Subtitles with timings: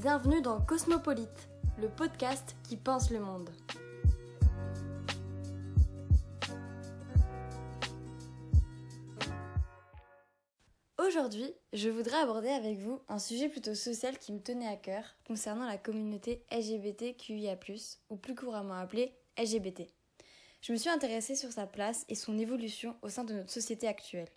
[0.00, 1.48] bienvenue dans Cosmopolite,
[1.80, 3.50] le podcast qui pense le monde.
[10.98, 15.02] Aujourd'hui, je voudrais aborder avec vous un sujet plutôt social qui me tenait à cœur
[15.26, 17.58] concernant la communauté LGBTQIA,
[18.08, 19.82] ou plus couramment appelée LGBT.
[20.60, 23.88] Je me suis intéressée sur sa place et son évolution au sein de notre société
[23.88, 24.28] actuelle.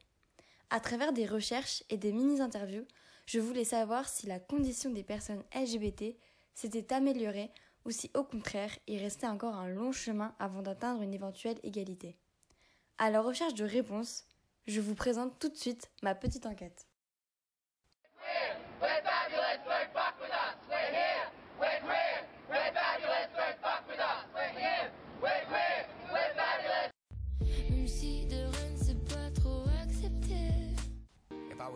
[0.71, 2.88] À travers des recherches et des mini-interviews,
[3.25, 6.16] je voulais savoir si la condition des personnes LGBT
[6.53, 7.52] s'était améliorée
[7.85, 12.17] ou si au contraire il restait encore un long chemin avant d'atteindre une éventuelle égalité.
[12.97, 14.25] À la recherche de réponses,
[14.67, 16.85] je vous présente tout de suite ma petite enquête.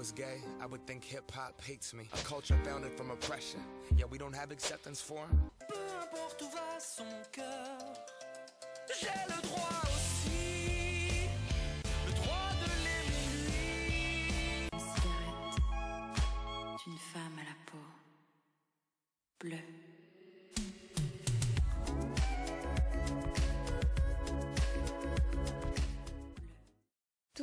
[0.05, 2.07] Was gay, I would think hip hop hates me.
[2.13, 3.59] A culture founded from oppression.
[3.97, 5.49] Yeah, we don't have acceptance for him.
[5.67, 7.79] Peu importe où va son cœur,
[8.99, 11.27] j'ai le droit aussi.
[12.05, 14.69] Le droit de l'aimer lui.
[14.77, 15.57] Cigarette
[16.85, 17.85] d'une femme à la peau
[19.39, 19.74] bleue.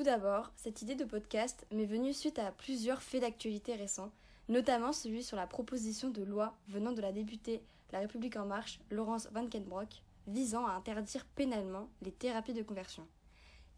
[0.02, 4.10] Tout d'abord, cette idée de podcast m'est venue suite à plusieurs faits d'actualité récents,
[4.48, 8.80] notamment celui sur la proposition de loi venant de la députée La République en marche,
[8.90, 13.06] Laurence Van Kenbrock, visant à interdire pénalement les thérapies de conversion.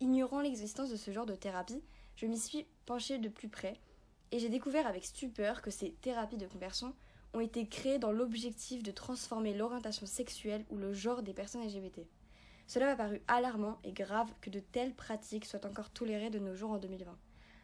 [0.00, 1.82] Ignorant l'existence de ce genre de thérapie,
[2.16, 3.78] je m'y suis penchée de plus près
[4.32, 6.94] et j'ai découvert avec stupeur que ces thérapies de conversion
[7.34, 12.00] ont été créées dans l'objectif de transformer l'orientation sexuelle ou le genre des personnes LGBT.
[12.66, 16.54] Cela m'a paru alarmant et grave que de telles pratiques soient encore tolérées de nos
[16.54, 17.16] jours en 2020.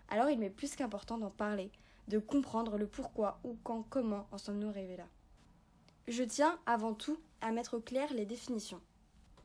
[0.09, 1.71] Alors il m'est plus qu'important d'en parler,
[2.09, 5.06] de comprendre le pourquoi, ou quand, comment en sommes-nous arrivés là.
[6.09, 8.81] Je tiens avant tout à mettre au clair les définitions.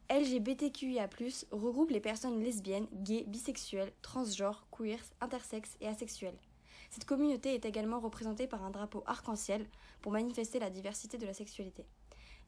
[0.09, 1.09] LGBTQIA+,
[1.51, 6.37] regroupe les personnes lesbiennes, gays, bisexuelles, transgenres, queers, intersexes et asexuelles.
[6.91, 9.65] Cette communauté est également représentée par un drapeau arc-en-ciel
[10.01, 11.85] pour manifester la diversité de la sexualité.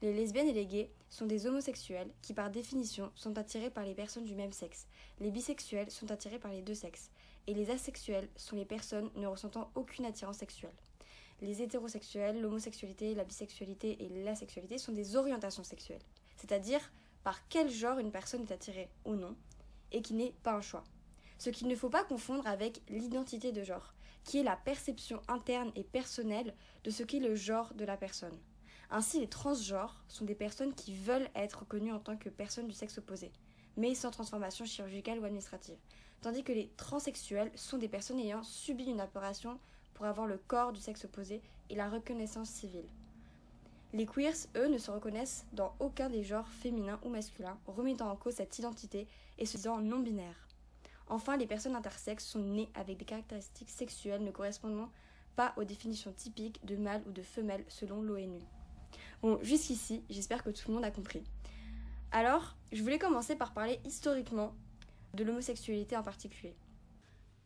[0.04, 3.96] Les lesbiennes et les gays sont des homosexuels qui par définition sont attirés par les
[3.96, 4.86] personnes du même sexe.
[5.20, 7.10] Les bisexuels sont attirés par les deux sexes.
[7.48, 10.76] Et les asexuels sont les personnes ne ressentant aucune attirance sexuelle.
[11.42, 16.02] Les hétérosexuels, l'homosexualité, la bisexualité et l'asexualité sont des orientations sexuelles,
[16.36, 16.82] c'est-à-dire
[17.24, 19.36] par quel genre une personne est attirée ou non,
[19.92, 20.84] et qui n'est pas un choix.
[21.40, 23.94] Ce qu'il ne faut pas confondre avec l'identité de genre,
[24.24, 26.54] qui est la perception interne et personnelle
[26.84, 28.38] de ce qu'est le genre de la personne.
[28.90, 32.74] Ainsi, les transgenres sont des personnes qui veulent être reconnues en tant que personnes du
[32.74, 33.32] sexe opposé,
[33.76, 35.78] mais sans transformation chirurgicale ou administrative,
[36.22, 39.60] tandis que les transsexuels sont des personnes ayant subi une opération
[39.94, 42.88] pour avoir le corps du sexe opposé et la reconnaissance civile.
[43.94, 48.16] Les queers, eux, ne se reconnaissent dans aucun des genres féminins ou masculins, remettant en
[48.16, 50.48] cause cette identité et se disant non binaires.
[51.08, 54.90] Enfin, les personnes intersexes sont nées avec des caractéristiques sexuelles ne correspondant
[55.36, 58.42] pas aux définitions typiques de mâle ou de femelle selon l'ONU.
[59.22, 61.24] Bon, jusqu'ici, j'espère que tout le monde a compris.
[62.12, 64.54] Alors, je voulais commencer par parler historiquement
[65.14, 66.56] de l'homosexualité en particulier.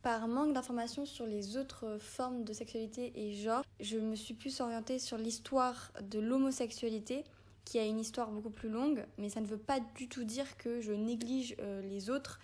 [0.02, 4.60] Par manque d'informations sur les autres formes de sexualité et genre, je me suis plus
[4.60, 7.24] orientée sur l'histoire de l'homosexualité,
[7.64, 10.56] qui a une histoire beaucoup plus longue, mais ça ne veut pas du tout dire
[10.56, 12.40] que je néglige euh, les autres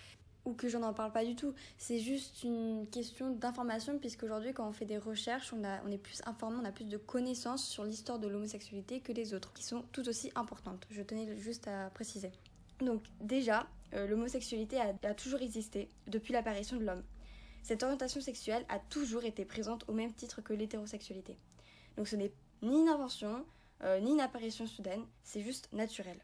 [0.48, 1.54] ou que j'en en parle pas du tout.
[1.76, 6.58] C'est juste une question d'information, puisqu'aujourd'hui, quand on fait des recherches, on, est plus informé,
[6.60, 10.08] on a plus de connaissances sur l'histoire de l'homosexualité que les autres, qui sont tout
[10.08, 10.86] aussi importantes.
[10.90, 12.32] Je tenais juste à préciser.
[12.80, 17.02] Donc, déjà, euh, l'homosexualité a, a toujours existé depuis l'apparition de l'homme.
[17.62, 21.36] Cette orientation sexuelle a toujours été présente au même titre que l'hétérosexualité.
[21.96, 22.32] Donc, ce n'est
[22.62, 23.44] ni une invention,
[23.84, 26.18] euh, ni une apparition soudaine, c'est juste naturel.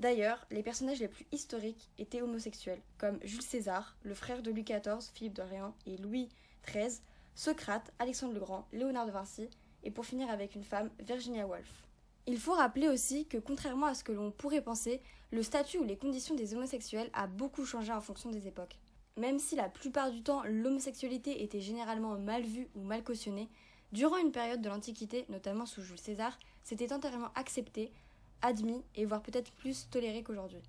[0.00, 4.64] D'ailleurs, les personnages les plus historiques étaient homosexuels, comme Jules César, le frère de Louis
[4.64, 6.30] XIV, Philippe d'Orléans et Louis
[6.66, 7.02] XIII,
[7.34, 9.50] Socrate, Alexandre le Grand, Léonard de Vinci,
[9.84, 11.86] et pour finir avec une femme, Virginia Woolf.
[12.26, 15.02] Il faut rappeler aussi que contrairement à ce que l'on pourrait penser,
[15.32, 18.78] le statut ou les conditions des homosexuels a beaucoup changé en fonction des époques.
[19.18, 23.50] Même si la plupart du temps l'homosexualité était généralement mal vue ou mal cautionnée,
[23.92, 27.92] durant une période de l'Antiquité, notamment sous Jules César, c'était entièrement accepté,
[28.42, 30.62] admis et voire peut-être plus toléré qu'aujourd'hui.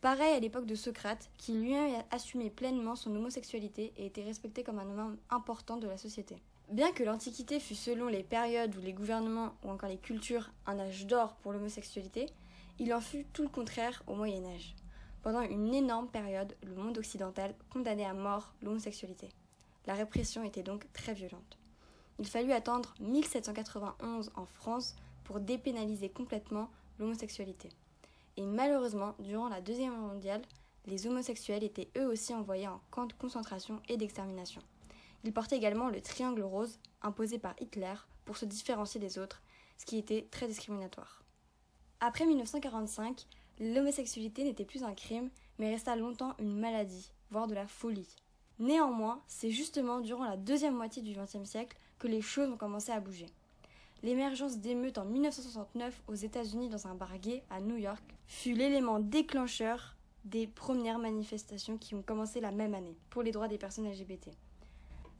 [0.00, 4.78] Pareil à l'époque de Socrate, qui lui-même assumait pleinement son homosexualité et était respecté comme
[4.78, 6.36] un homme important de la société.
[6.70, 10.78] Bien que l'Antiquité fût selon les périodes ou les gouvernements ou encore les cultures un
[10.78, 12.26] âge d'or pour l'homosexualité,
[12.78, 14.74] il en fut tout le contraire au Moyen Âge.
[15.22, 19.30] Pendant une énorme période, le monde occidental condamnait à mort l'homosexualité.
[19.86, 21.58] La répression était donc très violente.
[22.18, 24.94] il fallut attendre 1791 en France
[25.24, 27.70] pour dépénaliser complètement l'homosexualité.
[28.36, 30.42] Et malheureusement, durant la Deuxième Guerre mondiale,
[30.86, 34.62] les homosexuels étaient eux aussi envoyés en camp de concentration et d'extermination.
[35.24, 37.94] Ils portaient également le triangle rose imposé par Hitler
[38.24, 39.42] pour se différencier des autres,
[39.78, 41.24] ce qui était très discriminatoire.
[42.00, 43.26] Après 1945,
[43.58, 48.14] l'homosexualité n'était plus un crime, mais resta longtemps une maladie, voire de la folie.
[48.58, 52.92] Néanmoins, c'est justement durant la deuxième moitié du XXe siècle que les choses ont commencé
[52.92, 53.26] à bouger.
[54.06, 59.00] L'émergence d'émeutes en 1969 aux États-Unis dans un bar gay à New York fut l'élément
[59.00, 63.90] déclencheur des premières manifestations qui ont commencé la même année pour les droits des personnes
[63.90, 64.28] LGBT.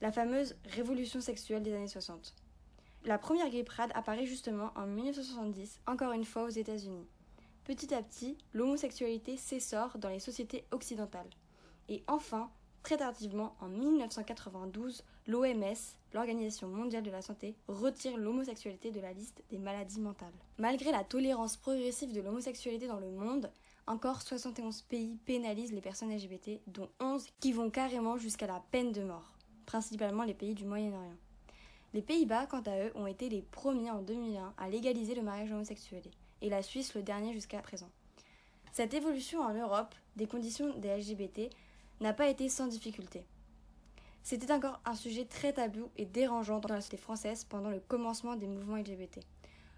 [0.00, 2.32] La fameuse révolution sexuelle des années 60.
[3.04, 7.08] La première gay pride apparaît justement en 1970, encore une fois aux États-Unis.
[7.64, 11.30] Petit à petit, l'homosexualité s'essore dans les sociétés occidentales.
[11.88, 12.52] Et enfin,
[12.86, 15.74] très tardivement, en 1992, l'OMS,
[16.14, 20.32] l'Organisation mondiale de la santé, retire l'homosexualité de la liste des maladies mentales.
[20.58, 23.50] Malgré la tolérance progressive de l'homosexualité dans le monde,
[23.88, 28.92] encore 71 pays pénalisent les personnes LGBT, dont 11 qui vont carrément jusqu'à la peine
[28.92, 29.32] de mort,
[29.66, 31.16] principalement les pays du Moyen-Orient.
[31.92, 35.50] Les Pays-Bas, quant à eux, ont été les premiers en 2001 à légaliser le mariage
[35.50, 36.04] homosexuel,
[36.40, 37.90] et la Suisse le dernier jusqu'à présent.
[38.70, 41.50] Cette évolution en Europe des conditions des LGBT
[42.00, 43.24] n'a pas été sans difficulté.
[44.22, 48.34] C'était encore un sujet très tabou et dérangeant dans la société française pendant le commencement
[48.34, 49.20] des mouvements LGBT.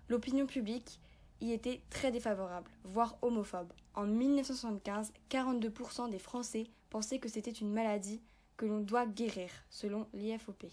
[0.09, 1.01] L'opinion publique
[1.41, 3.73] y était très défavorable, voire homophobe.
[3.95, 8.23] En 1975, 42% des Français pensaient que c'était une maladie
[8.57, 10.67] que l'on doit guérir, selon l'IFOP.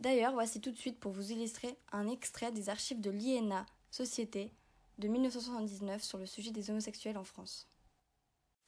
[0.00, 4.52] D'ailleurs, voici tout de suite pour vous illustrer un extrait des archives de l'INA Société
[4.98, 7.68] de 1979 sur le sujet des homosexuels en France.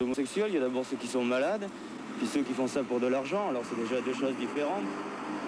[0.00, 1.68] Les homosexuels, il y a d'abord ceux qui sont malades,
[2.18, 4.84] puis ceux qui font ça pour de l'argent, alors c'est déjà deux choses différentes.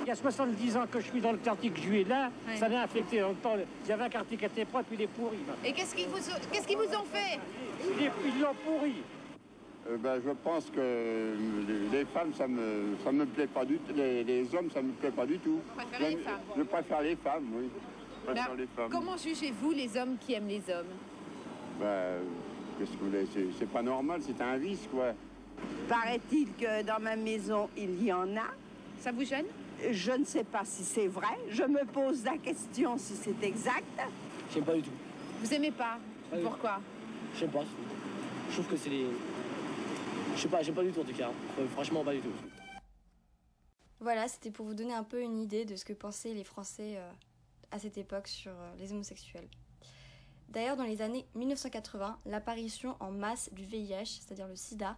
[0.02, 2.32] Il y a 70 ans que je suis dans le quartier que je suis là,
[2.56, 3.18] ça m'a affecté.
[3.18, 5.38] il y avait un quartier qui était propre, puis il est pourri.
[5.64, 6.18] Et qu'est-ce qu'ils vous,
[6.50, 7.38] qu'est-ce qu'ils vous ont fait?
[7.80, 8.94] Ils l'ont pourri.
[9.88, 11.36] Euh, ben, je pense que
[11.92, 13.94] les, femmes, ça me, ça me plaît pas du tout.
[13.94, 15.60] Les, hommes, ça me plaît pas du tout.
[15.76, 16.40] Préfère les femmes.
[16.56, 17.70] Je préfère les femmes, oui.
[18.22, 18.90] Je préfère les femmes.
[18.90, 20.90] Comment jugez-vous les hommes qui aiment les hommes?
[21.78, 22.18] Ben,
[22.80, 23.26] qu'est-ce que vous voulez
[23.58, 25.12] C'est pas normal, c'est un vice, quoi.
[25.88, 28.54] Paraît-il que dans ma maison, il y en a.
[28.98, 29.46] Ça vous gêne?
[29.90, 31.38] Je ne sais pas si c'est vrai.
[31.50, 33.84] Je me pose la question si c'est exact.
[34.52, 34.90] J'aime pas du tout.
[35.42, 35.98] Vous aimez pas
[36.42, 36.80] Pourquoi?
[37.34, 37.64] Je sais pas.
[38.48, 39.06] Je trouve que c'est les
[40.36, 41.30] je sais pas, j'aime pas du tout en tout cas.
[41.72, 42.32] franchement, pas du tout.
[44.00, 46.94] Voilà, c'était pour vous donner un peu une idée de ce que pensaient les Français
[46.96, 47.10] euh,
[47.70, 49.48] à cette époque sur euh, les homosexuels.
[50.50, 54.94] D'ailleurs, dans les années 1980, l'apparition en masse du VIH, c'est-à-dire le sida,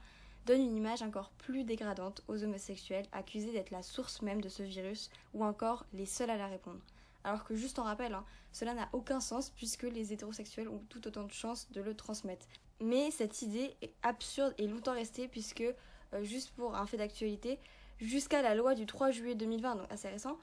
[0.46, 4.62] donne une image encore plus dégradante aux homosexuels accusés d'être la source même de ce
[4.62, 6.80] virus ou encore les seuls à la répondre.
[7.24, 11.06] Alors que juste en rappel, hein, cela n'a aucun sens puisque les hétérosexuels ont tout
[11.06, 12.46] autant de chances de le transmettre.
[12.80, 17.60] Mais cette idée est absurde et longtemps restée puisque, euh, juste pour un fait d'actualité,
[18.00, 20.36] jusqu'à la loi du 3 juillet 2020, donc assez récent,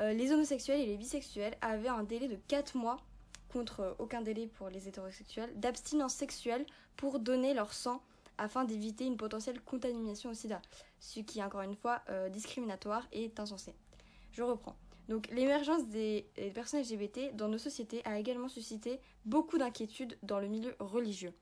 [0.00, 2.98] euh, les homosexuels et les bisexuels avaient un délai de 4 mois,
[3.56, 8.02] contre euh, aucun délai pour les hétérosexuels, d'abstinence sexuelle pour donner leur sang
[8.36, 10.60] afin d'éviter une potentielle contamination au sida,
[11.00, 13.72] ce qui est encore une fois discriminatoire et insensé.
[14.32, 14.76] Je reprends.
[15.08, 20.38] Donc l'émergence des, des personnes LGBT dans nos sociétés a également suscité beaucoup d'inquiétudes dans
[20.38, 21.32] le milieu religieux.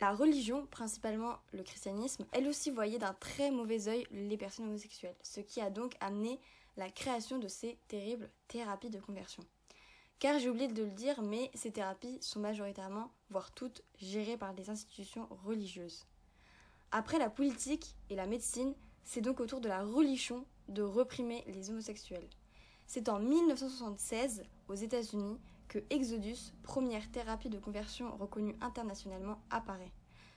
[0.00, 5.16] La religion, principalement le christianisme, elle aussi voyait d'un très mauvais œil les personnes homosexuelles,
[5.22, 6.40] ce qui a donc amené
[6.78, 9.42] la création de ces terribles thérapies de conversion.
[10.18, 14.52] Car j'ai oublié de le dire, mais ces thérapies sont majoritairement, voire toutes, gérées par
[14.52, 16.06] des institutions religieuses.
[16.90, 21.44] Après la politique et la médecine, c'est donc au tour de la religion de reprimer
[21.46, 22.28] les homosexuels.
[22.86, 29.92] C'est en 1976, aux États-Unis, que Exodus, première thérapie de conversion reconnue internationalement, apparaît.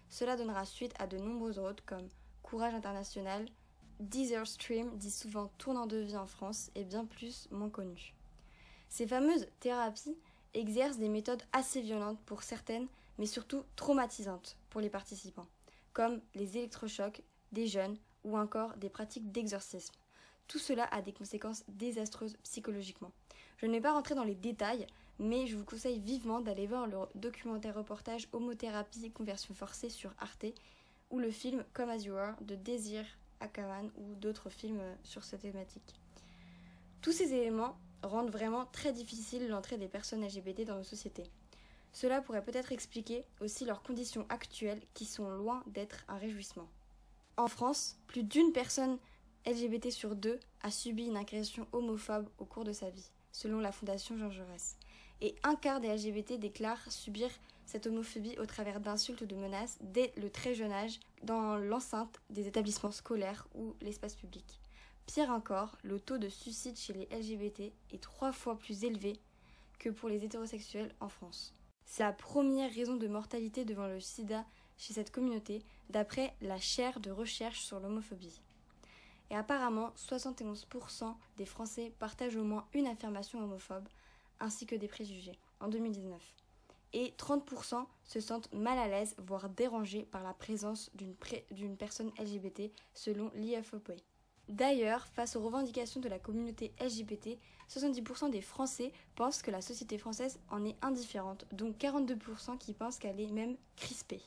[0.09, 2.07] Cela donnera suite à de nombreuses autres comme
[2.43, 3.47] Courage International,
[3.99, 8.13] Desert Stream, dit souvent tournant de vie en France, et bien plus moins connu.
[8.91, 10.17] Ces fameuses thérapies
[10.53, 15.47] exercent des méthodes assez violentes pour certaines, mais surtout traumatisantes pour les participants,
[15.93, 17.21] comme les électrochocs
[17.53, 19.93] des jeunes ou encore des pratiques d'exorcisme.
[20.49, 23.13] Tout cela a des conséquences désastreuses psychologiquement.
[23.55, 24.85] Je ne vais pas rentrer dans les détails,
[25.19, 30.47] mais je vous conseille vivement d'aller voir le documentaire reportage Homothérapie conversion forcée sur Arte
[31.11, 33.05] ou le film Come As You Are de Désir
[33.39, 35.95] Akaman ou d'autres films sur cette thématique.
[37.01, 41.29] Tous ces éléments rendent vraiment très difficile l'entrée des personnes LGBT dans nos sociétés.
[41.93, 46.69] Cela pourrait peut-être expliquer aussi leurs conditions actuelles qui sont loin d'être un réjouissement.
[47.37, 48.97] En France, plus d'une personne
[49.45, 53.71] LGBT sur deux a subi une agression homophobe au cours de sa vie selon la
[53.71, 54.75] Fondation Jean Jaurès.
[55.21, 57.29] Et un quart des LGBT déclarent subir
[57.65, 62.19] cette homophobie au travers d'insultes ou de menaces dès le très jeune âge dans l'enceinte
[62.29, 64.59] des établissements scolaires ou l'espace public.
[65.13, 69.19] Pire encore, le taux de suicide chez les LGBT est trois fois plus élevé
[69.77, 71.53] que pour les hétérosexuels en France.
[71.85, 74.45] C'est la première raison de mortalité devant le sida
[74.77, 78.39] chez cette communauté, d'après la chaire de recherche sur l'homophobie.
[79.29, 83.89] Et apparemment, 71% des Français partagent au moins une affirmation homophobe,
[84.39, 86.21] ainsi que des préjugés, en 2019.
[86.93, 92.71] Et 30% se sentent mal à l'aise, voire dérangés par la présence d'une personne LGBT,
[92.93, 93.91] selon l'IFOP.
[94.51, 97.39] D'ailleurs, face aux revendications de la communauté LGBT,
[97.69, 102.97] 70% des Français pensent que la société française en est indifférente, dont 42% qui pensent
[102.97, 104.21] qu'elle est même crispée.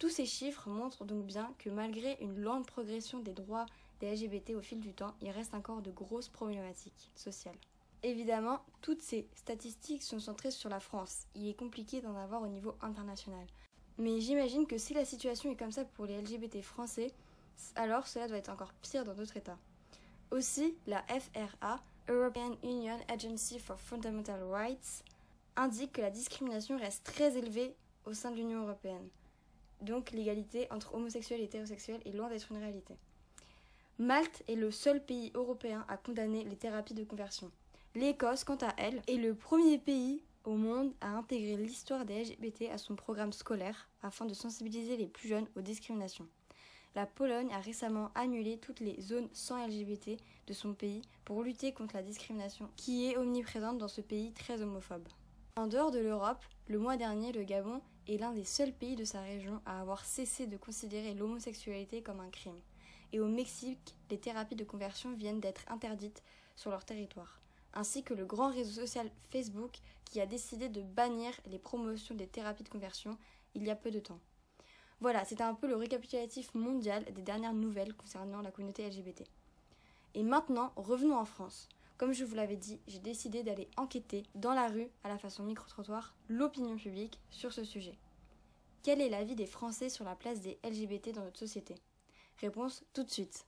[0.00, 3.66] Tous ces chiffres montrent donc bien que malgré une lente progression des droits
[4.00, 7.54] des LGBT au fil du temps, il reste encore de grosses problématiques sociales.
[8.02, 11.28] Évidemment, toutes ces statistiques sont centrées sur la France.
[11.36, 13.46] Il est compliqué d'en avoir au niveau international.
[13.98, 17.12] Mais j'imagine que si la situation est comme ça pour les LGBT français,
[17.76, 19.58] alors cela doit être encore pire dans d'autres États.
[20.30, 25.04] Aussi, la FRA, European Union Agency for Fundamental Rights,
[25.56, 27.74] indique que la discrimination reste très élevée
[28.06, 29.08] au sein de l'Union européenne.
[29.80, 32.94] Donc l'égalité entre homosexuels et hétérosexuels est loin d'être une réalité.
[33.98, 37.50] Malte est le seul pays européen à condamner les thérapies de conversion.
[37.94, 42.70] L'Écosse, quant à elle, est le premier pays au monde à intégrer l'histoire des LGBT
[42.72, 46.26] à son programme scolaire afin de sensibiliser les plus jeunes aux discriminations
[46.94, 51.72] la Pologne a récemment annulé toutes les zones sans LGBT de son pays pour lutter
[51.72, 55.08] contre la discrimination qui est omniprésente dans ce pays très homophobe.
[55.56, 59.04] En dehors de l'Europe, le mois dernier, le Gabon est l'un des seuls pays de
[59.04, 62.60] sa région à avoir cessé de considérer l'homosexualité comme un crime.
[63.12, 66.22] Et au Mexique, les thérapies de conversion viennent d'être interdites
[66.56, 67.40] sur leur territoire,
[67.74, 72.26] ainsi que le grand réseau social Facebook qui a décidé de bannir les promotions des
[72.26, 73.16] thérapies de conversion
[73.54, 74.20] il y a peu de temps.
[75.02, 79.24] Voilà, c'était un peu le récapitulatif mondial des dernières nouvelles concernant la communauté LGBT.
[80.14, 81.68] Et maintenant, revenons en France.
[81.98, 85.42] Comme je vous l'avais dit, j'ai décidé d'aller enquêter dans la rue, à la façon
[85.42, 87.98] micro-trottoir, l'opinion publique sur ce sujet.
[88.84, 91.74] Quel est l'avis des Français sur la place des LGBT dans notre société?
[92.40, 93.44] Réponse tout de suite.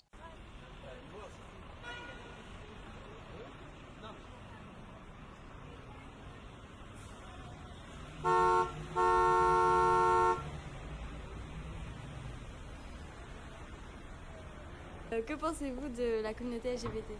[15.24, 17.10] Que pensez-vous de la communauté LGBT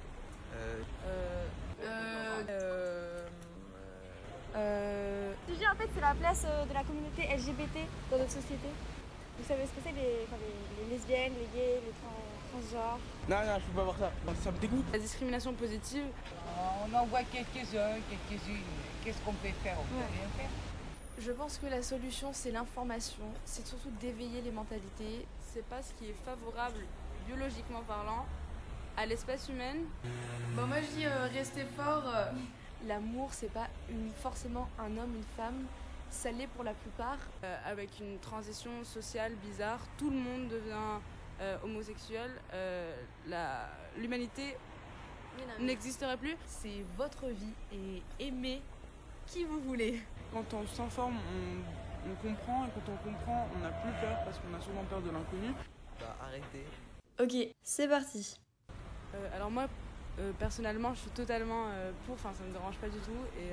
[0.54, 0.82] euh...
[1.06, 1.46] Euh...
[1.82, 3.26] Euh...
[4.56, 5.32] euh...
[5.49, 8.68] sujet en fait c'est la place de la communauté LGBT dans notre société.
[9.38, 10.26] Vous savez ce que c'est les,
[10.78, 11.92] les, lesbiennes, les gays, les
[12.52, 13.00] transgenres?
[13.28, 14.12] Non, non, je peux pas voir ça.
[14.44, 14.84] Ça me dégoûte.
[14.92, 16.04] La discrimination positive.
[16.87, 18.62] On en voit quelques-uns, quelques-unes.
[19.02, 19.76] Qu'est-ce qu'on peut faire?
[19.80, 20.50] On peut rien faire?
[21.18, 23.25] Je pense que la solution, c'est l'information.
[23.44, 25.26] C'est surtout d'éveiller les mentalités.
[25.52, 26.84] C'est pas ce qui est favorable
[27.26, 28.26] biologiquement parlant,
[28.97, 29.85] à l'espèce humaine
[30.54, 32.04] Bon, moi je dis euh, rester fort.
[32.07, 32.31] Euh.
[32.87, 35.64] L'amour, c'est pas une, forcément un homme, une femme.
[36.11, 37.19] Ça l'est pour la plupart.
[37.43, 41.00] Euh, avec une transition sociale bizarre, tout le monde devient
[41.64, 42.31] homosexuel.
[43.97, 44.57] L'humanité
[45.59, 46.37] n'existerait plus.
[46.47, 48.62] C'est votre vie et aimez
[49.26, 50.00] qui vous voulez.
[50.33, 54.38] Quand on s'informe, on, on comprend et quand on comprend, on n'a plus peur parce
[54.38, 55.52] qu'on a souvent peur de l'inconnu.
[55.99, 56.66] Bah arrêtez.
[57.21, 58.40] Ok, c'est parti.
[59.14, 59.68] Euh, alors moi,
[60.18, 63.50] euh, personnellement, je suis totalement euh, pour, enfin ça me dérange pas du tout et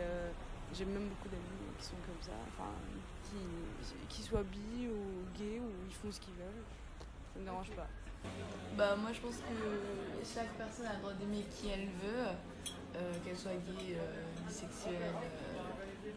[0.73, 2.71] j'ai même beaucoup d'amis qui sont comme ça, enfin
[3.29, 3.37] qui,
[4.09, 6.63] qui soient bi ou gays ou ils font ce qu'ils veulent,
[7.33, 7.87] ça me dérange pas.
[8.75, 13.37] Bah moi je pense que chaque personne a le droit d'aimer qui elle veut, qu'elle
[13.37, 13.95] soit gay,
[14.47, 15.13] bisexuelle,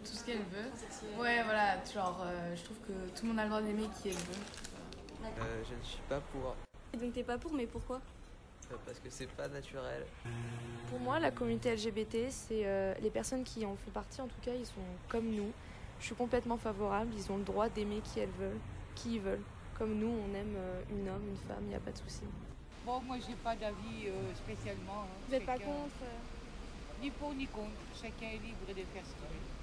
[0.03, 1.21] tout ce qu'elle veut.
[1.21, 2.25] Ouais voilà, genre
[2.55, 5.35] je trouve que tout le monde a le droit d'aimer qui elle veut.
[5.69, 6.55] je ne suis pas pour.
[6.97, 8.01] Donc t'es pas pour, mais pourquoi?
[8.71, 10.05] Euh, Parce que c'est pas naturel.
[10.89, 14.41] Pour moi, la communauté LGBT, c'est euh, les personnes qui en font partie, en tout
[14.43, 15.51] cas, ils sont comme nous.
[16.01, 18.61] Je suis complètement favorable, ils ont le droit d'aimer qui elles veulent,
[18.95, 19.43] qui ils veulent.
[19.79, 22.23] Comme nous, on aime euh, une homme, une femme, il n'y a pas de souci.
[22.87, 25.03] Bon, moi, j'ai pas d'avis spécialement.
[25.03, 25.09] Hein.
[25.27, 26.05] Vous n'êtes pas contre
[27.01, 27.71] Ni pour ni contre.
[27.95, 29.55] Chacun est libre de faire ce qu'il veut.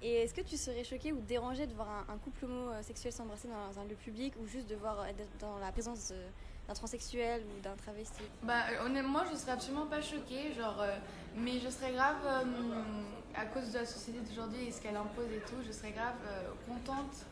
[0.00, 3.80] Et est-ce que tu serais choqué ou dérangé de voir un, couple homosexuel s'embrasser dans
[3.80, 6.12] un lieu public ou juste de voir être dans la présence
[6.68, 10.96] d'un transsexuel ou d'un travesti Bah honnêtement, je serais absolument pas choquée, genre, euh,
[11.34, 12.44] mais je serais grave euh,
[13.34, 16.16] à cause de la société d'aujourd'hui et ce qu'elle impose et tout, je serais grave
[16.26, 17.24] euh, contente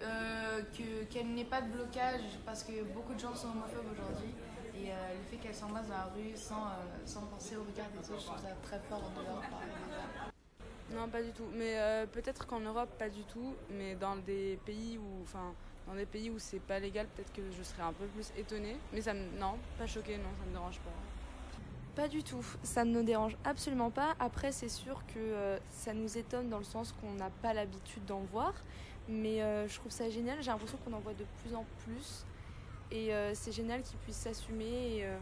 [0.00, 4.32] que qu'elle n'ait pas de blocage parce que beaucoup de gens sont homophobes aujourd'hui
[4.74, 7.86] Et euh, le fait qu'elles s'embrassent dans la rue sans, euh, sans penser au regard
[7.90, 9.60] des autres, je trouve ça très fort de leur part.
[10.92, 11.44] Non, pas du tout.
[11.52, 13.54] Mais euh, peut-être qu'en Europe, pas du tout.
[13.70, 15.52] Mais dans des pays où, enfin,
[15.90, 18.76] dans des pays où c'est pas légal, peut-être que je serais un peu plus étonnée.
[18.92, 22.02] Mais ça me, non, pas choquée, non, ça me dérange pas.
[22.02, 24.14] Pas du tout, ça ne nous dérange absolument pas.
[24.20, 28.04] Après, c'est sûr que euh, ça nous étonne dans le sens qu'on n'a pas l'habitude
[28.04, 28.54] d'en voir.
[29.08, 32.24] Mais euh, je trouve ça génial, j'ai l'impression qu'on en voit de plus en plus.
[32.92, 35.18] Et euh, c'est génial qu'ils puissent s'assumer et, euh,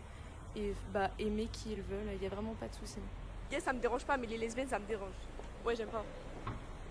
[0.57, 2.13] et bah, aimer qui ils veulent.
[2.13, 2.99] Il n'y a vraiment pas de souci.
[3.51, 5.15] Yeah, ça me dérange pas, mais les lesbiennes, ça me dérange.
[5.65, 6.05] Ouais, j'aime pas.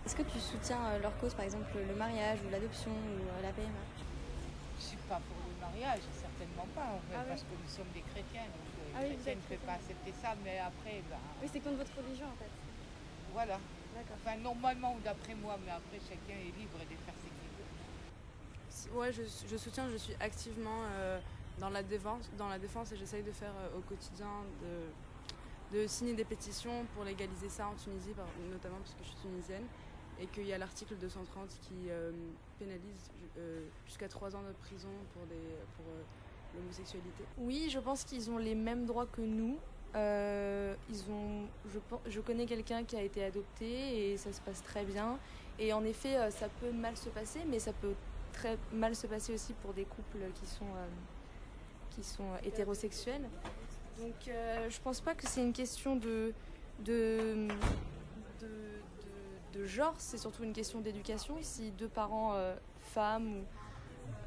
[0.07, 3.41] Est-ce que tu soutiens euh, leur cause, par exemple le mariage ou l'adoption ou euh,
[3.43, 3.83] la PMA
[4.79, 7.27] Je suis pas pour le mariage, certainement pas, en fait, Ah oui.
[7.27, 9.73] parce que nous sommes des chrétiens, donc euh, Ah les oui, chrétiens ne peuvent pas
[9.73, 12.47] accepter ça, mais après, ben, Oui, c'est contre votre religion en fait.
[13.33, 13.59] voilà.
[13.99, 14.15] D'accord.
[14.23, 18.95] Enfin, normalement ou d'après moi, mais après, chacun est libre de faire ce qu'il veut.
[18.95, 21.19] Ouais, je, je soutiens, je suis activement euh,
[21.59, 24.31] dans, la défense, dans la défense et j'essaye de faire euh, au quotidien
[24.63, 28.15] de, de signer des pétitions pour légaliser ça en Tunisie,
[28.49, 29.67] notamment parce que je suis tunisienne,
[30.19, 32.11] et qu'il y a l'article 230 qui euh,
[32.59, 36.03] pénalise euh, jusqu'à 3 ans de prison pour, euh,
[36.55, 37.23] l'homosexualité.
[37.37, 39.57] Oui, je pense qu'ils ont les mêmes droits que nous.
[39.95, 44.85] Ils ont, je, je connais quelqu'un qui a été adopté et ça se passe très
[44.85, 45.17] bien.
[45.59, 47.95] Et en effet, ça peut mal se passer, mais ça peut
[48.31, 50.65] très mal se passer aussi pour des couples qui sont,
[51.89, 53.27] qui sont hétérosexuels.
[53.99, 56.31] Donc je pense pas que c'est une question de,
[56.85, 57.47] de,
[59.57, 61.37] de- genre, c'est surtout une question d'éducation.
[61.41, 62.55] Si deux parents euh,
[62.93, 63.43] femmes ou,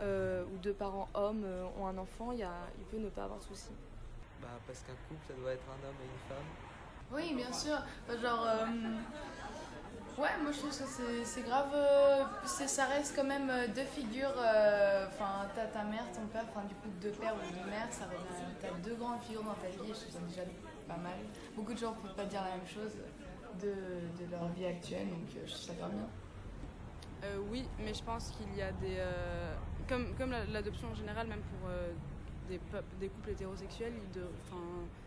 [0.00, 3.08] euh, ou deux parents hommes euh, ont un enfant, il, y a, il peut ne
[3.08, 3.70] pas avoir de souci.
[4.42, 6.46] Bah, parce qu'un couple, ça doit être un homme et une femme.
[7.12, 7.76] Oui, bien sûr.
[8.08, 11.70] Enfin, Genre, euh, ouais, moi je trouve que c'est- grave.
[11.74, 14.32] euh, ça reste quand même deux figures.
[14.36, 17.88] euh, Enfin, t'as ta mère, ton père, enfin, du coup, deux pères ou deux mères,
[17.90, 18.54] ça revient.
[18.60, 20.42] T'as deux grandes figures dans ta vie et je trouve ça déjà
[20.88, 21.18] pas mal.
[21.56, 22.92] Beaucoup de gens ne peuvent pas dire la même chose
[23.60, 26.08] de, de leur vie actuelle, donc euh, je trouve ça grave bien.
[27.24, 28.96] Euh, oui, mais je pense qu'il y a des.
[28.98, 29.54] euh,
[29.88, 31.92] comme comme la- l'adoption en général, même pour euh,
[32.48, 34.24] des, peuples- des couples hétérosexuels, de,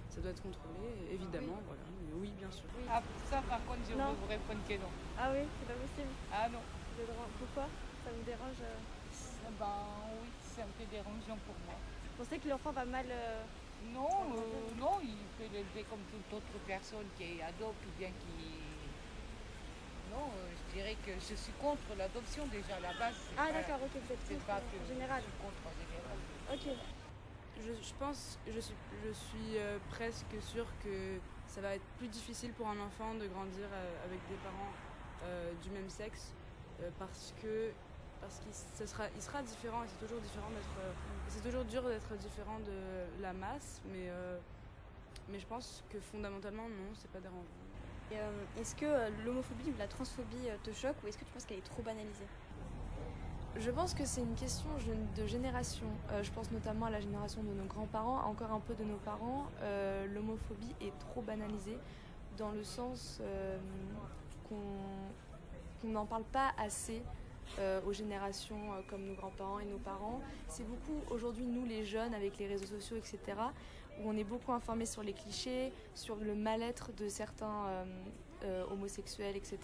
[0.09, 1.57] ça doit être contrôlé, évidemment.
[1.65, 1.81] Voilà.
[2.05, 2.65] Mais oui, bien sûr.
[2.89, 4.91] Ah, ça, par contre, je vous répondre que non.
[5.17, 6.13] Ah oui, c'est pas possible.
[6.31, 6.59] Ah non.
[7.39, 7.65] Pourquoi?
[8.05, 8.77] Ça vous dérange euh
[9.47, 9.65] Ah Ben
[10.21, 11.73] oui, c'est un peu dérangeant pour moi.
[12.17, 13.05] Vous pensez que l'enfant va mal.
[13.91, 18.61] Non, euh, non, il peut l'élever comme toute autre personne qui adopte ou bien qui.
[20.11, 23.15] Non, euh, je dirais que je suis contre l'adoption déjà à la base.
[23.37, 25.21] Ah d'accord, ok, vous êtes C'est contre, pas que en général.
[25.21, 26.17] je suis contre en général.
[26.53, 26.77] Ok.
[27.61, 32.07] Je, je pense, je suis, je suis euh, presque sûre que ça va être plus
[32.07, 34.73] difficile pour un enfant de grandir euh, avec des parents
[35.25, 36.33] euh, du même sexe
[36.81, 37.71] euh, parce que
[38.23, 40.91] parce qu'il ça sera, il sera différent et c'est toujours différent d'être euh,
[41.27, 44.37] c'est toujours dur d'être différent de la masse mais euh,
[45.29, 47.43] mais je pense que fondamentalement non c'est pas dérangeant.
[48.11, 48.85] Euh, est-ce que
[49.25, 52.27] l'homophobie ou la transphobie te choque ou est-ce que tu penses qu'elle est trop banalisée?
[53.55, 54.69] Je pense que c'est une question
[55.15, 55.85] de génération.
[56.11, 58.97] Euh, je pense notamment à la génération de nos grands-parents, encore un peu de nos
[58.97, 59.45] parents.
[59.61, 61.77] Euh, L'homophobie est trop banalisée
[62.37, 63.57] dans le sens euh,
[64.49, 64.55] qu'on
[65.81, 67.03] qu'on n'en parle pas assez
[67.59, 70.21] euh, aux générations euh, comme nos grands-parents et nos parents.
[70.47, 73.19] C'est beaucoup aujourd'hui, nous les jeunes, avec les réseaux sociaux, etc.,
[73.99, 77.85] où on est beaucoup informés sur les clichés, sur le mal-être de certains
[78.43, 79.59] euh, homosexuels, etc.,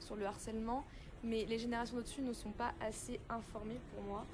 [0.00, 0.84] sur le harcèlement.
[1.22, 4.24] Mais les générations au-dessus ne sont pas assez informées pour moi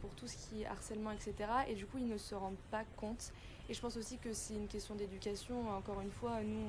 [0.00, 1.34] pour tout ce qui est harcèlement, etc.
[1.66, 3.32] Et du coup, ils ne se rendent pas compte.
[3.68, 5.68] Et je pense aussi que c'est une question d'éducation.
[5.68, 6.60] Encore une fois, nous,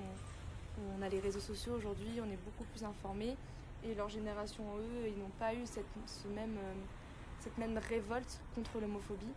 [0.87, 3.37] on, on a les réseaux sociaux aujourd'hui, on est beaucoup plus informés.
[3.83, 6.73] Et leur génération, eux, ils n'ont pas eu cette, ce même, euh,
[7.39, 9.33] cette même révolte contre l'homophobie.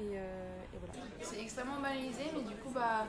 [0.00, 1.06] Euh, et voilà.
[1.20, 3.06] C'est extrêmement banalisé, mais du coup, bah,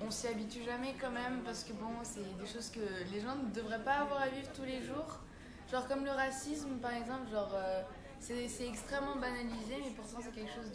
[0.00, 2.80] on s'y habitue jamais quand même parce que bon, c'est des choses que
[3.12, 5.20] les gens ne devraient pas avoir à vivre tous les jours.
[5.70, 7.82] Genre comme le racisme, par exemple, genre euh,
[8.20, 10.72] c'est c'est extrêmement banalisé, mais pourtant c'est quelque chose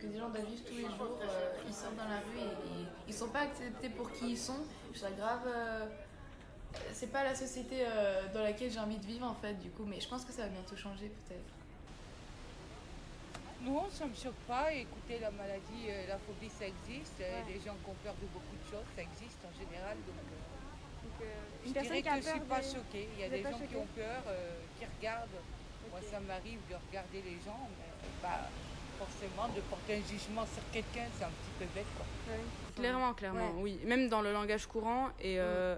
[0.00, 1.18] que des gens doivent vivre tous les jours.
[1.22, 4.38] Euh, ils sortent dans la rue et, et ils sont pas acceptés pour qui ils
[4.38, 4.64] sont.
[4.94, 5.48] Ça grave.
[6.92, 9.84] C'est pas la société euh, dans laquelle j'ai envie de vivre en fait, du coup,
[9.86, 11.52] mais je pense que ça va bientôt changer peut-être.
[13.62, 14.72] Non, ça ne me choque pas.
[14.72, 17.16] Écoutez, la maladie, euh, la phobie, ça existe.
[17.20, 19.96] Euh, Les gens qui ont peur de beaucoup de choses, ça existe en général.
[20.04, 21.32] Donc, euh, Donc, euh,
[21.62, 23.08] je une personne dirais qui a que je ne suis pas des- choquée.
[23.16, 25.40] Il y a Vous des gens qui ont peur, euh, qui regardent.
[25.90, 27.88] Moi, ça m'arrive de regarder les gens, mais
[28.20, 28.50] bah,
[28.98, 31.88] forcément, de porter un jugement sur quelqu'un, c'est un petit peu bête.
[31.96, 32.04] Quoi.
[32.76, 33.80] Clairement, clairement, oui.
[33.86, 35.76] Même dans le langage courant, et euh,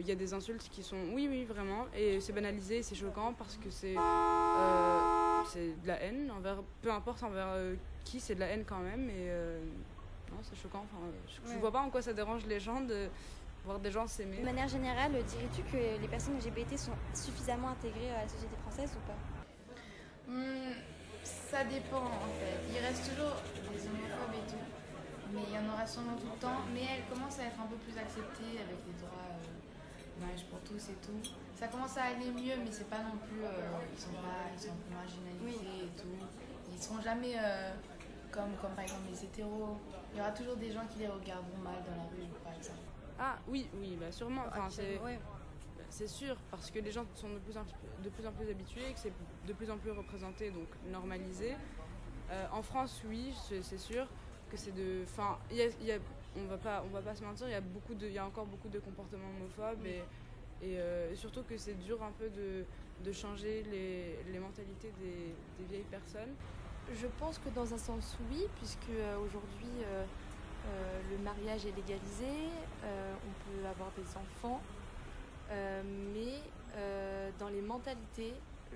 [0.00, 3.32] il y a des insultes qui sont, oui, oui, vraiment, et c'est banalisé, c'est choquant
[3.34, 5.00] parce que c'est euh,
[5.46, 8.78] c'est de la haine envers, peu importe envers euh, qui c'est de la haine quand
[8.80, 9.08] même.
[9.10, 9.28] Et
[10.30, 10.84] non, c'est choquant.
[10.84, 11.56] Enfin, je, Ouais.
[11.58, 13.08] vois pas en quoi ça dérange les gens de
[13.64, 14.38] voir des gens s'aimer.
[14.38, 18.90] De manière générale, dirais-tu que les personnes LGBT sont suffisamment intégrées à la société française
[18.96, 19.16] ou pas?
[20.32, 20.72] Hmm,
[21.22, 22.60] ça dépend en fait.
[22.72, 23.34] Il reste toujours
[23.72, 24.64] des homophobes et tout.
[25.34, 26.60] Mais il y en aura sûrement tout le temps.
[26.72, 29.17] Mais elles commencent à être un peu plus acceptées avec les droits euh,
[30.20, 31.30] mariage pour tous et tout.
[31.56, 33.42] Ça commence à aller mieux, mais c'est pas non plus.
[33.44, 33.50] euh,
[33.92, 34.46] ils sont pas.
[34.54, 36.26] Ils sont marginalisés et tout.
[36.72, 37.72] Ils seront jamais euh,
[38.30, 39.76] comme, comme par exemple les hétéros.
[40.12, 42.78] Il y aura toujours des gens qui les regarderont mal dans la rue, par exemple.
[43.18, 44.44] Ah oui, oui, bah sûrement.
[44.48, 45.18] Enfin, c'est Actuellement, ouais.
[45.76, 47.64] bah, c'est sûr, parce que les gens sont de plus en,
[48.02, 49.12] de plus, en plus habitués, que c'est
[49.46, 51.56] de plus en plus représenté, donc normalisé.
[52.30, 54.06] Euh, en France, oui, c'est c'est sûr
[54.50, 55.02] que c'est de.
[55.04, 55.98] Enfin, il y a- il y a-
[56.44, 58.46] on va pas, va pas se mentir, il y a beaucoup il y a encore
[58.46, 60.02] beaucoup de comportements homophobes et,
[60.62, 66.34] euh, surtout que c'est dur un peu de, changer les, mentalités des, vieilles personnes.
[66.94, 70.04] Je pense que dans un sens oui, puisque euh, aujourd'hui euh,
[71.10, 72.50] le mariage est légalisé,
[72.84, 74.60] on peut avoir des enfants,
[75.50, 76.40] mais
[77.38, 78.34] dans les mentalités,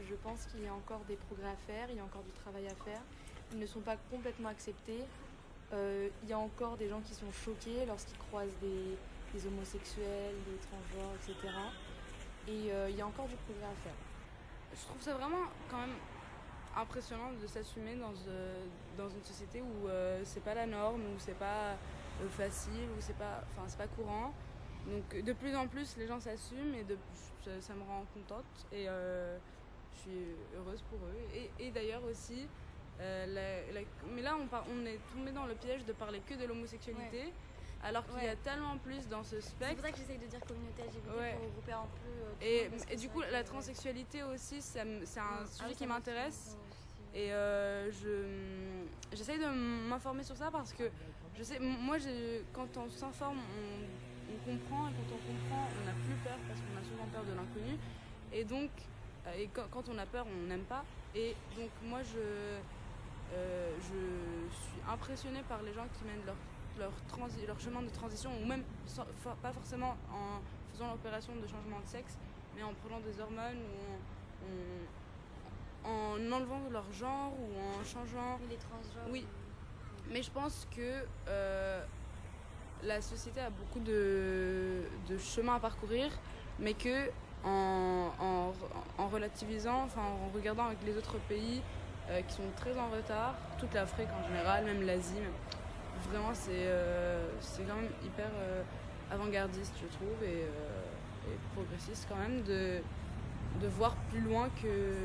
[0.09, 2.33] je pense qu'il y a encore des progrès à faire, il y a encore du
[2.33, 3.03] travail à faire.
[3.53, 5.05] Ils ne sont pas complètement acceptés.
[5.73, 10.59] Euh, il y a encore des gens qui sont choqués lorsqu'ils croisent des, homosexuels, des
[10.59, 11.49] transgenres, etc.
[12.49, 13.95] Et euh, il y a encore du progrès à faire.
[14.75, 15.97] Je trouve ça vraiment quand même
[16.77, 18.65] impressionnant de s'assumer dans, euh,
[18.99, 21.77] une société où euh, c'est pas la norme, où c'est pas
[22.31, 23.45] facile, où c'est pas,
[23.79, 24.33] pas courant.
[24.87, 26.85] Donc de plus en plus les gens s'assument et
[27.61, 31.49] ça, me rend contente et je suis heureuse pour eux.
[31.61, 32.49] Et d'ailleurs aussi,
[33.03, 36.21] euh, la- la- mais là on, par- on est tombé dans le piège de parler
[36.27, 37.33] que de l'homosexualité.
[37.85, 39.67] Alors qu'il y a tellement plus dans ce spectre.
[39.71, 41.33] C'est pour ça que j'essaye de dire communauté LGBT Ouais.
[41.35, 42.45] pour regrouper un peu.
[42.47, 46.57] euh, Et, du coup, la transsexualité aussi, c'est un Ah sujet oui, qui m'intéresse.
[47.13, 49.47] Et euh, je j'essaye de
[49.89, 50.85] m'informer sur ça parce que
[51.37, 51.97] je sais, moi,
[52.53, 56.61] quand on s'informe, on, on comprend et quand on comprend, on n'a plus peur parce
[56.61, 57.79] qu'on a souvent peur de l'inconnu.
[58.33, 58.71] Et donc,
[59.37, 60.85] et quand, quand on a peur, on n'aime pas.
[61.17, 62.59] Et donc, moi, je,
[63.33, 66.37] euh, je suis impressionnée par les gens qui mènent leur,
[66.79, 70.41] leur, transi- leur chemin de transition, ou même sans- for- pas forcément en
[70.73, 72.17] faisant l'opération de changement de sexe,
[72.57, 74.47] mais en prenant des hormones ou
[75.87, 78.39] en, en- en enlevant leur genre ou en changeant.
[78.49, 79.09] les transgenres.
[79.11, 79.27] Oui.
[80.11, 81.85] Mais je pense que euh,
[82.83, 86.11] la société a beaucoup de, de chemin à parcourir,
[86.59, 87.11] mais que
[87.45, 88.53] en, en,
[88.99, 91.63] en relativisant, enfin en regardant avec les autres pays
[92.21, 95.15] qui sont très en retard, toute l'Afrique en général, même l'Asie,
[96.11, 98.63] vraiment c'est euh, c'est quand même hyper euh,
[99.11, 102.81] avant-gardiste, je trouve, et, euh, et progressiste quand même, de,
[103.61, 104.97] de voir plus loin que,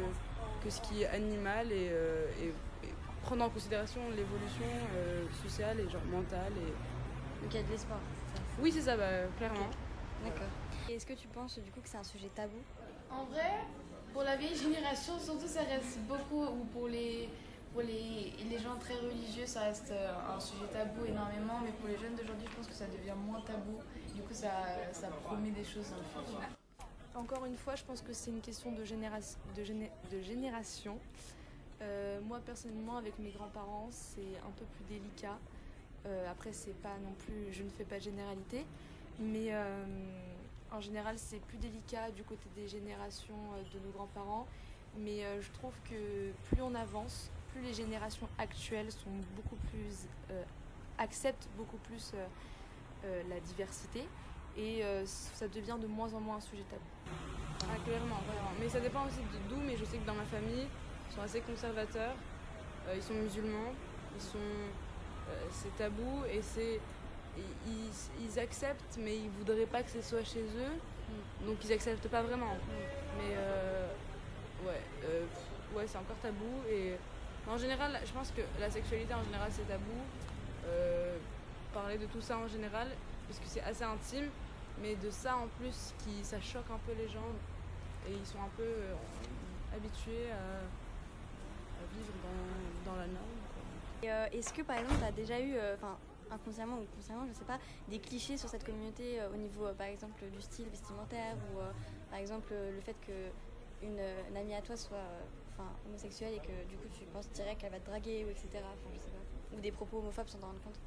[0.63, 4.65] que ce qui est animal et, euh, et- et prendre en considération l'évolution
[4.95, 6.53] euh, sociale et genre mentale.
[6.57, 7.43] Et...
[7.43, 7.99] Donc il y a de l'espoir.
[8.33, 8.43] c'est ça?
[8.61, 9.69] Oui, c'est ça, bah, clairement.
[10.23, 10.47] D'accord.
[10.89, 12.57] Et est-ce que tu penses du coup que c'est un sujet tabou?
[13.11, 13.51] En vrai,
[14.17, 17.29] pour la vieille génération, surtout ça reste beaucoup, ou pour les,
[17.71, 21.87] pour les, les gens très religieux, ça reste euh, un sujet tabou énormément, mais pour
[21.87, 23.77] les jeunes d'aujourd'hui, je pense que ça devient moins tabou.
[24.15, 24.49] Du coup, ça,
[24.91, 25.93] ça promet des choses.
[27.13, 29.37] Encore une fois, je pense que c'est une question de, génération.
[29.55, 30.97] De, géné- de génération.
[31.83, 35.37] Euh, moi, personnellement, avec mes grands-parents, c'est un peu plus délicat.
[36.07, 38.65] Euh, après, c'est pas non plus, je ne fais pas de généralité,
[39.19, 39.53] mais
[40.71, 44.47] en général, c'est plus délicat du côté des générations euh, de nos grands-parents.
[44.99, 48.89] Mais euh, je trouve que plus on avance, plus les générations actuelles
[50.31, 50.43] euh,
[50.97, 52.13] acceptent beaucoup plus
[53.29, 54.03] la diversité
[54.57, 56.81] et ça devient de moins en moins un sujet tabou.
[57.61, 58.51] Ah, clairement, clairement.
[58.59, 60.67] Mais ça dépend aussi de d'où, mais je sais que dans ma famille,
[61.09, 62.15] ils sont assez conservateurs,
[62.93, 63.71] ils sont musulmans,
[64.15, 64.37] ils sont.
[65.51, 66.81] c'est tabou et c'est.
[67.67, 72.21] Ils, acceptent, mais ils voudraient pas que ce soit chez eux, donc ils acceptent pas
[72.21, 72.55] vraiment.
[73.17, 73.87] Mais euh,
[74.65, 75.25] ouais, euh,
[75.75, 76.93] ouais, c'est encore tabou et
[77.49, 79.97] en général, je pense que la sexualité en général c'est tabou.
[80.67, 81.17] Euh,
[81.73, 82.87] parler de tout ça en général,
[83.27, 84.29] parce que c'est assez intime,
[84.81, 87.31] mais de ça en plus, qui, ça choque un peu les gens
[88.07, 88.93] et ils sont un peu euh,
[89.75, 90.61] habitués à,
[91.81, 94.31] à vivre dans, dans la norme.
[94.31, 95.97] Est-ce que par exemple tu as déjà eu, enfin
[96.31, 99.73] inconsciemment ou consciemment, je sais pas, des clichés sur cette communauté euh, au niveau euh,
[99.73, 101.71] par exemple du style vestimentaire ou euh,
[102.09, 104.97] par exemple le fait que une, une amie à toi soit
[105.87, 108.47] homosexuelle et que du coup tu penses direct qu'elle va te draguer ou etc.
[109.55, 110.79] Ou des propos homophobes sans t'en rendre compte.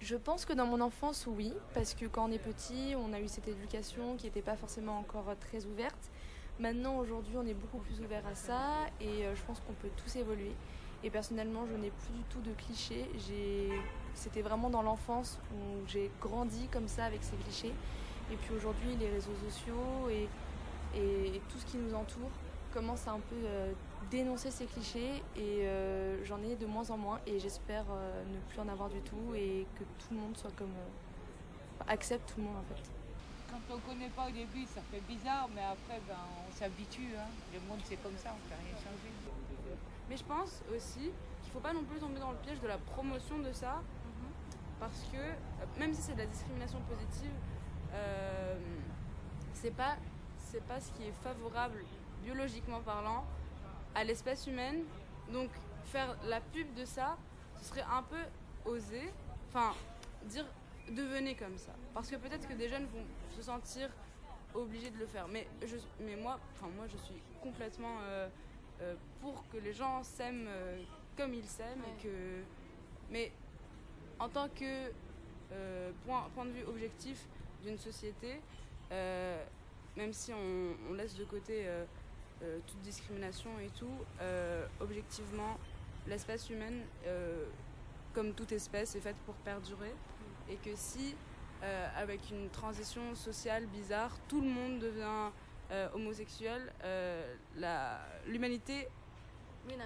[0.00, 3.20] Je pense que dans mon enfance, oui, parce que quand on est petit, on a
[3.20, 6.10] eu cette éducation qui n'était pas forcément encore très ouverte.
[6.60, 8.60] Maintenant, aujourd'hui, on est beaucoup plus ouvert à ça
[9.00, 10.52] et je pense qu'on peut tous évoluer.
[11.02, 13.06] Et personnellement, je n'ai plus du tout de clichés.
[14.14, 17.72] C'était vraiment dans l'enfance où j'ai grandi comme ça avec ces clichés.
[18.32, 20.28] Et puis aujourd'hui, les réseaux sociaux et,
[20.98, 22.30] et, tout ce qui nous entoure
[22.72, 23.72] commence à un peu euh,
[24.10, 28.38] dénoncer ces clichés et euh, j'en ai de moins en moins et j'espère euh, ne
[28.50, 30.74] plus en avoir du tout et que tout le monde soit comme
[31.86, 32.82] accepte tout le monde en fait.
[33.50, 37.16] Quand on ne connaît pas au début, ça fait bizarre, mais après, ben, on s'habitue.
[37.16, 37.28] Hein.
[37.54, 39.10] Le monde, c'est comme ça, on ne peut rien changer.
[40.08, 42.66] Mais je pense aussi qu'il ne faut pas non plus tomber dans le piège de
[42.66, 43.82] la promotion de ça,
[44.80, 47.32] parce que même si c'est de la discrimination positive,
[47.92, 48.56] euh,
[49.54, 49.96] c'est pas
[50.50, 51.84] c'est pas ce qui est favorable
[52.22, 53.24] biologiquement parlant
[53.94, 54.82] à l'espèce humaine.
[55.32, 55.50] Donc
[55.84, 57.16] faire la pub de ça,
[57.56, 59.12] ce serait un peu osé.
[59.48, 59.74] Enfin,
[60.24, 60.46] dire
[60.90, 61.72] devenez comme ça.
[61.94, 63.04] Parce que peut-être que des jeunes vont
[63.36, 63.90] se sentir
[64.54, 65.28] obligés de le faire.
[65.28, 68.28] Mais, je, mais moi, enfin, moi, je suis complètement euh,
[68.80, 70.82] euh, pour que les gens s'aiment euh,
[71.16, 71.82] comme ils s'aiment.
[71.84, 72.42] Et que...
[73.10, 73.32] Mais
[74.18, 74.90] en tant que
[76.04, 77.26] point, point de vue objectif
[77.62, 78.40] d'une société,
[78.90, 81.66] même si on, laisse de côté
[82.40, 83.96] toute discrimination et tout,
[84.80, 85.58] objectivement,
[86.06, 86.82] l'espèce humaine,
[88.14, 89.94] comme toute espèce, est faite pour perdurer.
[90.50, 91.14] Et que si,
[91.62, 95.30] euh, avec une transition sociale bizarre, tout le monde devient
[95.70, 97.34] euh, homosexuel, euh,
[98.26, 98.88] l'humanité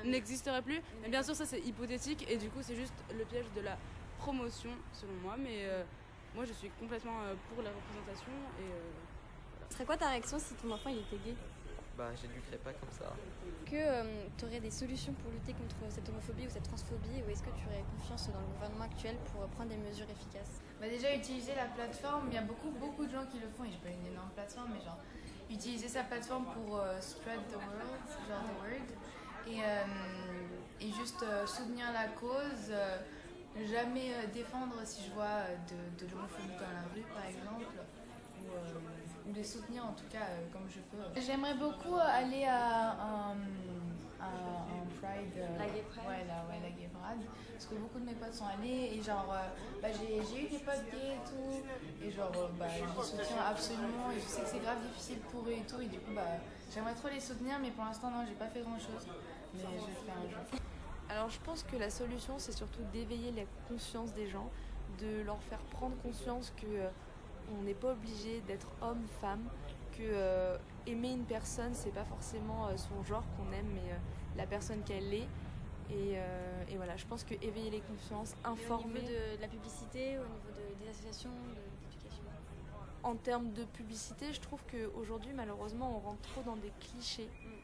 [0.05, 0.81] n'existerait plus.
[1.03, 2.31] Mais bien sûr, ça c'est hypothétique.
[2.31, 3.77] Et du coup, c'est juste le piège de la
[4.23, 5.35] promotion, selon moi.
[5.39, 5.67] Mais
[6.35, 8.33] moi, je suis complètement pour la représentation.
[8.61, 8.71] Et,
[9.69, 11.35] Ce serait quoi ta réaction si ton enfant il était gay?
[11.97, 13.13] Bah, je ne pas comme ça.
[13.67, 17.31] Que euh, tu aurais des solutions pour lutter contre cette homophobie ou cette transphobie ou
[17.31, 20.63] est-ce que tu aurais confiance dans le gouvernement actuel pour prendre des mesures efficaces?
[20.81, 23.65] Bah Déjà, utiliser la plateforme, il y a beaucoup, beaucoup de gens qui le font
[23.65, 24.97] et je pas une énorme plateforme, mais genre,
[25.51, 28.89] utiliser sa plateforme pour euh, spread the word, genre the word,
[29.47, 29.85] et, euh,
[30.81, 32.73] et juste soutenir la cause.
[33.71, 37.67] Jamais défendre si je vois de, de l'homophobie dans la rue, par exemple,
[38.41, 38.47] ou
[39.29, 41.21] ou les soutenir en tout cas euh, comme je peux.
[41.21, 43.37] J'aimerais beaucoup aller à un,
[45.01, 45.35] Pride.
[45.37, 47.27] Euh, la Gay Pride ouais la, ouais, la Gay Pride.
[47.53, 49.49] Parce que beaucoup de mes potes sont allés et genre, euh,
[49.83, 51.63] bah, j'ai eu des potes gays et tout.
[52.05, 54.11] Et genre, bah, je les soutiens absolument.
[54.15, 55.81] Et je sais que c'est grave difficile pour eux et tout.
[55.81, 56.39] Et du coup, bah,
[56.73, 59.07] j'aimerais trop les soutenir, mais pour l'instant, non, j'ai pas fait grand chose.
[59.55, 60.61] Mais je vais le faire un jour.
[61.13, 64.51] Alors je pense que la solution c'est surtout d'éveiller la conscience des gens,
[64.99, 66.67] de leur faire prendre conscience que
[67.59, 69.45] on n'est pas obligé d'être homme, femme,
[69.93, 73.97] que euh, aimer une personne, c'est pas forcément euh, son genre qu'on aime, mais euh,
[74.37, 75.29] la personne qu'elle est.
[75.91, 79.01] Et, voilà, je pense que éveiller les consciences, informer.
[79.01, 80.49] au niveau de, la publicité, au niveau
[80.81, 82.23] des associations, de l'éducation
[83.03, 87.29] En termes de publicité, je trouve qu'aujourd'hui, malheureusement, on rentre trop dans des clichés.
[87.45, 87.62] Mm.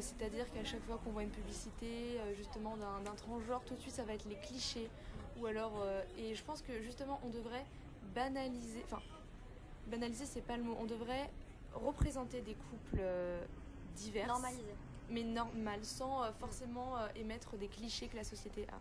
[0.00, 4.04] C'est-à-dire qu'à chaque fois qu'on voit une publicité, justement, d'un transgenre, tout de suite, ça
[4.04, 4.88] va être les clichés.
[5.40, 5.84] Ou alors,
[6.18, 7.64] et je pense que justement, on devrait
[8.14, 9.00] banaliser, enfin,
[9.88, 11.30] banaliser c'est pas le mot, on devrait
[11.74, 13.44] représenter des couples euh,
[13.96, 14.26] divers.
[14.26, 14.74] Normaliser.
[15.10, 18.78] Mais normal, sans euh, forcément euh, émettre des clichés que la société a.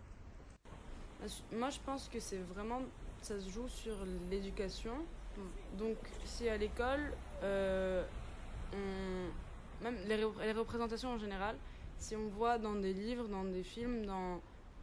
[1.52, 2.82] Moi je pense que c'est vraiment,
[3.22, 3.96] ça se joue sur
[4.30, 4.96] l'éducation.
[5.36, 5.78] Mm.
[5.78, 7.14] Donc si à l'école,
[9.82, 11.56] même les, les, représentations en général,
[11.98, 14.42] si on voit dans des livres, dans des films, dans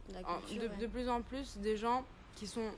[0.09, 2.05] de, plus en plus des gens
[2.35, 2.71] qui sont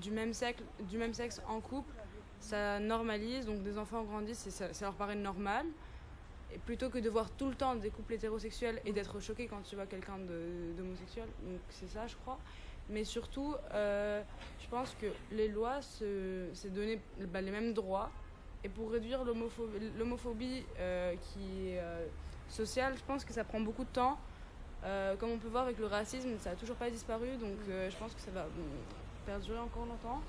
[0.00, 1.94] du même, sexe, du même sexe en couple,
[2.40, 5.66] ça normalise, donc des enfants grandissent et ça, leur paraît normal.
[6.52, 9.62] Et plutôt que de voir tout le temps des couples hétérosexuels et d'être choqué quand
[9.62, 10.18] tu vois quelqu'un
[10.76, 11.26] d'homosexuel.
[11.42, 12.38] Donc c'est ça, je crois.
[12.90, 14.22] Mais surtout, euh,
[14.62, 17.00] je pense que les lois, c'est donner
[17.32, 18.10] bah, les mêmes droits.
[18.64, 22.06] Et pour réduire l'homophobie euh, qui est euh,
[22.48, 24.18] sociale, je pense que ça prend beaucoup de temps.
[25.18, 27.36] comme on peut voir avec le racisme, ça n'a toujours pas disparu.
[27.36, 28.46] Donc je pense que ça va
[29.26, 30.20] perdurer encore longtemps.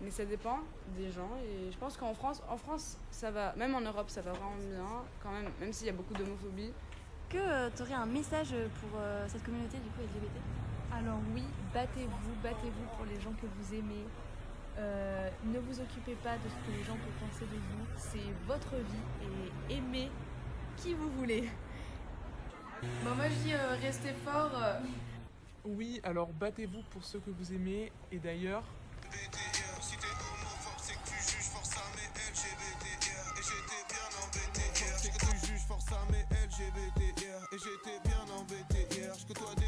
[0.00, 0.58] Mais ça dépend
[0.96, 1.30] des gens.
[1.44, 4.56] Et je pense qu'en France, en France, ça va, même en Europe, ça va vraiment
[4.56, 6.72] bien, quand même, même s'il y a beaucoup d'homophobie.
[7.28, 10.36] Que euh, tu aurais un message pour euh, cette communauté du coup LGBT
[10.92, 14.04] Alors oui, battez-vous, battez-vous pour les gens que vous aimez.
[14.76, 17.86] Euh, ne vous occupez pas de ce que les gens peuvent penser de vous.
[17.96, 20.10] C'est votre vie et aimez
[20.76, 21.48] qui vous voulez.
[23.04, 24.52] Bon, moi je dis restez fort.
[25.64, 27.92] Oui, alors battez-vous pour ceux que vous aimez.
[28.12, 28.64] Et d'ailleurs.
[29.80, 33.34] Si t'es homo, c'est que tu juges force à mes LGBTR.
[37.52, 39.14] Et j'étais bien embêté hier.
[39.16, 39.63] C'est que tu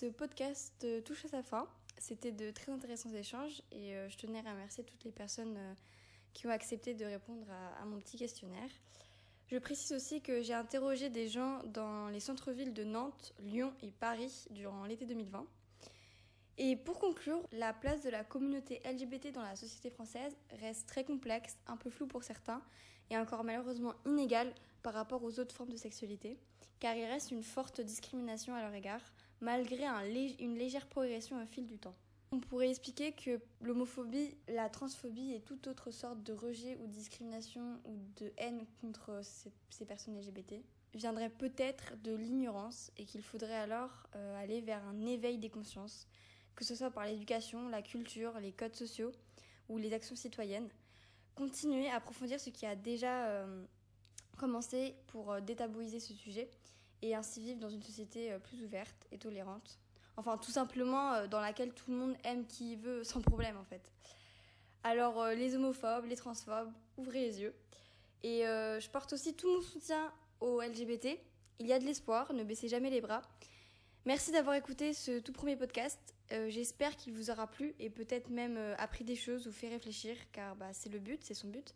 [0.00, 1.68] Ce podcast euh, touche à sa fin.
[1.98, 5.74] C'était de très intéressants échanges et euh, je tenais à remercier toutes les personnes euh,
[6.32, 8.70] qui ont accepté de répondre à, à mon petit questionnaire.
[9.48, 13.90] Je précise aussi que j'ai interrogé des gens dans les centres-villes de Nantes, Lyon et
[13.90, 15.44] Paris durant l'été 2020.
[16.56, 21.04] Et pour conclure, la place de la communauté LGBT dans la société française reste très
[21.04, 22.62] complexe, un peu floue pour certains,
[23.10, 26.38] et encore malheureusement inégale par rapport aux autres formes de sexualité,
[26.78, 29.02] car il reste une forte discrimination à leur égard,
[29.40, 29.84] malgré
[30.38, 31.94] une légère progression au fil du temps.
[32.32, 37.80] On pourrait expliquer que l'homophobie, la transphobie et toute autre sorte de rejet ou discrimination
[37.84, 40.62] ou de haine contre ces, ces personnes LGBT
[40.94, 46.06] viendrait peut-être de l'ignorance et qu'il faudrait alors euh, aller vers un éveil des consciences,
[46.54, 49.12] que ce soit par l'éducation, la culture, les codes sociaux
[49.68, 50.68] ou les actions citoyennes.
[51.34, 53.64] Continuer à approfondir ce qui a déjà euh,
[54.36, 56.50] commencé pour euh, détabouiser ce sujet
[57.02, 59.78] et ainsi vivre dans une société euh, plus ouverte et tolérante.
[60.16, 63.64] Enfin, tout simplement euh, dans laquelle tout le monde aime qui veut sans problème en
[63.64, 63.92] fait.
[64.82, 67.54] Alors, euh, les homophobes, les transphobes, ouvrez les yeux.
[68.22, 71.18] Et je porte aussi tout mon soutien aux LGBT.
[71.58, 73.22] Il y a de l'espoir, ne baissez jamais les bras.
[74.04, 75.98] Merci d'avoir écouté ce tout premier podcast.
[76.48, 80.54] J'espère qu'il vous aura plu et peut-être même appris des choses ou fait réfléchir, car
[80.54, 81.74] bah, c'est le but, c'est son but.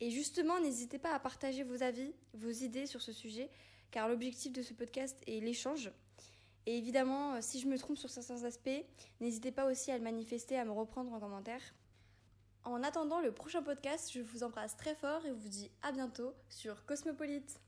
[0.00, 3.48] Et justement, n'hésitez pas à partager vos avis, vos idées sur ce sujet,
[3.90, 5.90] car l'objectif de ce podcast est l'échange.
[6.66, 8.84] Et évidemment, euh, si je me trompe sur certains aspects,
[9.20, 11.62] n'hésitez pas aussi à le manifester, à me reprendre en commentaire.
[12.64, 16.34] En attendant le prochain podcast, je vous embrasse très fort et vous dis à bientôt
[16.48, 17.60] sur Cosmopolite.